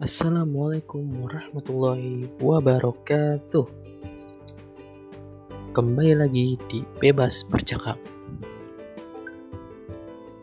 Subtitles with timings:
[0.00, 3.68] Assalamualaikum warahmatullahi wabarakatuh.
[5.76, 8.00] Kembali lagi di Bebas Bercakap.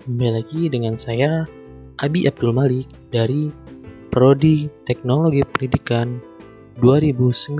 [0.05, 1.49] Kembali lagi dengan saya
[1.97, 3.49] Abi Abdul Malik dari
[4.13, 6.21] Prodi Teknologi Pendidikan
[6.77, 7.57] 2019.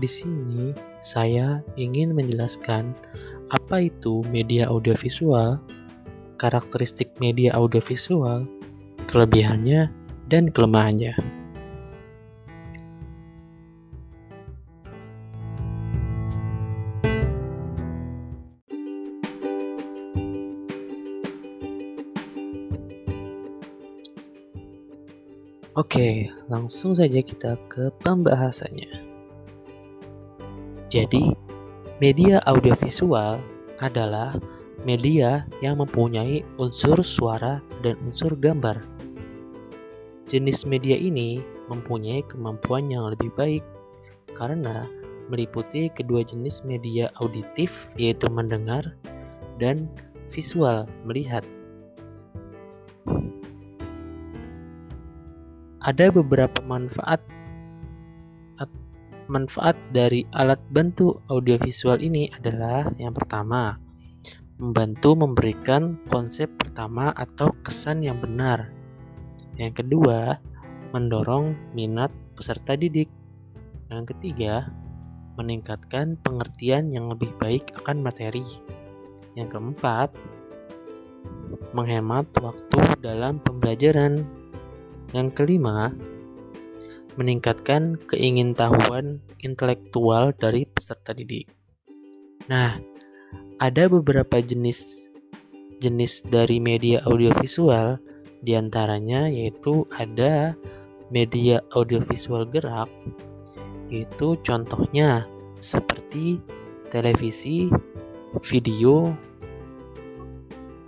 [0.00, 0.72] Di sini
[1.04, 2.96] saya ingin menjelaskan
[3.52, 5.60] apa itu media audiovisual,
[6.40, 8.48] karakteristik media audiovisual,
[9.08, 9.88] kelebihannya,
[10.28, 11.16] dan kelemahannya.
[25.78, 28.98] Oke, langsung saja kita ke pembahasannya.
[30.90, 31.30] Jadi,
[32.02, 33.38] media audiovisual
[33.78, 34.34] adalah
[34.82, 38.97] media yang mempunyai unsur suara dan unsur gambar
[40.28, 41.40] Jenis media ini
[41.72, 43.64] mempunyai kemampuan yang lebih baik
[44.36, 44.84] karena
[45.32, 48.84] meliputi kedua jenis media auditif yaitu mendengar
[49.56, 49.88] dan
[50.28, 51.40] visual melihat.
[55.80, 57.24] Ada beberapa manfaat
[59.28, 63.76] manfaat dari alat bantu audiovisual ini adalah yang pertama
[64.56, 68.77] membantu memberikan konsep pertama atau kesan yang benar
[69.58, 70.38] yang kedua,
[70.94, 73.10] mendorong minat peserta didik.
[73.90, 74.70] Yang ketiga,
[75.34, 78.46] meningkatkan pengertian yang lebih baik akan materi.
[79.34, 80.14] Yang keempat,
[81.74, 84.22] menghemat waktu dalam pembelajaran.
[85.10, 85.90] Yang kelima,
[87.18, 91.50] meningkatkan keingintahuan intelektual dari peserta didik.
[92.46, 92.78] Nah,
[93.58, 95.10] ada beberapa jenis
[95.78, 97.98] jenis dari media audiovisual
[98.42, 100.54] di antaranya yaitu ada
[101.10, 102.88] media audiovisual gerak,
[103.88, 105.24] yaitu contohnya
[105.58, 106.38] seperti
[106.92, 107.72] televisi,
[108.44, 109.12] video,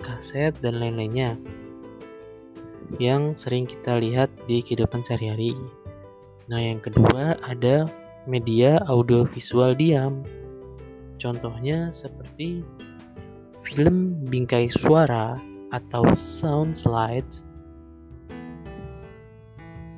[0.04, 1.36] kaset, dan lain-lainnya
[2.98, 5.54] yang sering kita lihat di kehidupan sehari-hari.
[6.50, 7.86] Nah, yang kedua ada
[8.26, 10.26] media audiovisual diam.
[11.20, 12.66] Contohnya seperti
[13.54, 15.38] film bingkai suara
[15.70, 17.46] atau sound slides.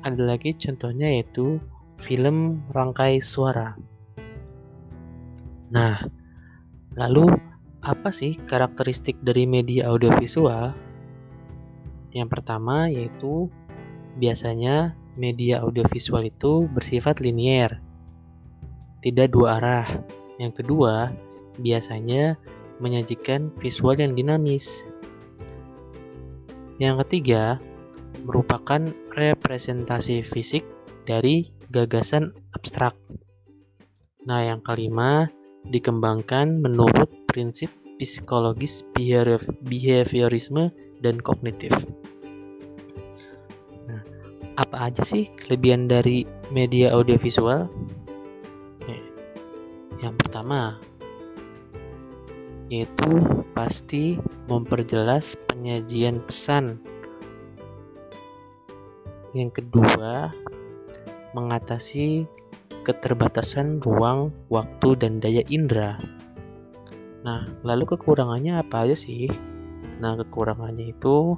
[0.03, 1.57] Ada lagi contohnya yaitu
[1.97, 3.77] film rangkai suara.
[5.73, 5.97] Nah,
[6.93, 7.33] lalu
[7.81, 10.75] apa sih karakteristik dari media audiovisual?
[12.13, 13.49] Yang pertama yaitu
[14.21, 17.81] biasanya media audiovisual itu bersifat linier,
[19.01, 19.87] tidak dua arah.
[20.37, 21.13] Yang kedua,
[21.61, 22.37] biasanya
[22.81, 24.87] menyajikan visual yang dinamis.
[26.77, 27.61] Yang ketiga,
[28.23, 28.81] merupakan
[29.13, 30.65] representasi fisik
[31.05, 32.97] dari gagasan abstrak.
[34.23, 35.27] Nah, yang kelima,
[35.67, 37.69] dikembangkan menurut prinsip
[37.99, 38.85] psikologis
[39.63, 40.71] behaviorisme
[41.03, 41.75] dan kognitif.
[43.89, 44.01] Nah,
[44.55, 47.67] apa aja sih kelebihan dari media audiovisual?
[50.03, 50.83] Yang pertama,
[52.73, 53.21] yaitu
[53.53, 54.17] pasti
[54.49, 56.81] memperjelas penyajian pesan.
[59.37, 60.33] Yang kedua,
[61.37, 62.25] mengatasi
[62.81, 66.01] keterbatasan ruang, waktu, dan daya indera.
[67.21, 69.29] Nah, lalu kekurangannya apa aja sih?
[70.01, 71.37] Nah, kekurangannya itu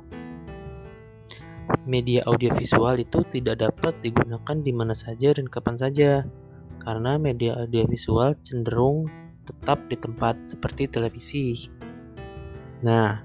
[1.83, 6.23] media audiovisual itu tidak dapat digunakan di mana saja dan kapan saja
[6.79, 11.69] karena media audiovisual cenderung tetap di tempat seperti televisi.
[12.81, 13.21] Nah,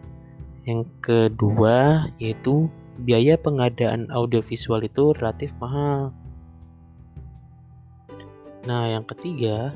[0.68, 2.68] yang kedua yaitu
[3.00, 6.12] biaya pengadaan audiovisual itu relatif mahal.
[8.68, 9.72] Nah, yang ketiga,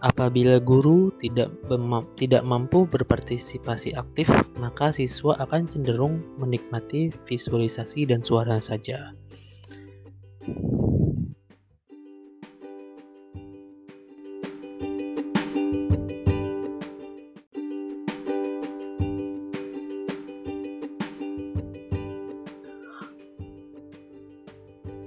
[0.00, 1.52] apabila guru tidak
[2.16, 9.12] tidak mampu berpartisipasi aktif, maka siswa akan cenderung menikmati visualisasi dan suara saja.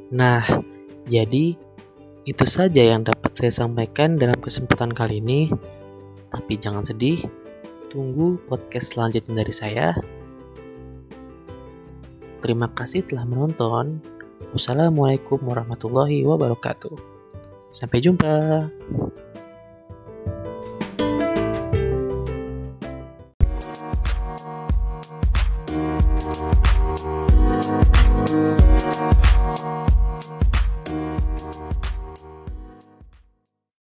[0.10, 0.42] Nah,
[1.06, 1.54] jadi
[2.26, 5.54] itu saja yang dapat saya sampaikan dalam kesempatan kali ini.
[6.30, 7.22] Tapi jangan sedih,
[7.94, 9.88] tunggu podcast selanjutnya dari saya.
[12.42, 14.02] Terima kasih telah menonton.
[14.50, 16.98] Wassalamualaikum warahmatullahi wabarakatuh.
[17.70, 18.66] Sampai jumpa.